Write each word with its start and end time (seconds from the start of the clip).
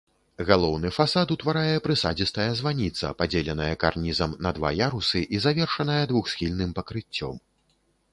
Галоўны 0.49 0.89
фасад 0.93 1.33
утварае 1.35 1.75
прысадзістая 1.87 2.47
званіца, 2.61 3.11
падзеленая 3.19 3.69
карнізам 3.83 4.33
на 4.47 4.53
два 4.59 4.71
ярусы 4.87 5.21
і 5.37 5.43
завершаная 5.45 5.99
двухсхільным 6.13 6.73
пакрыццём. 6.81 7.35